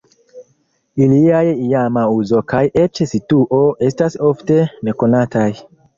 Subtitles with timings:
[1.07, 5.51] Iliaj iama uzo kaj eĉ situo estas ofte nekonataj.